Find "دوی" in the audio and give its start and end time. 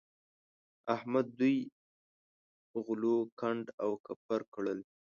1.39-1.57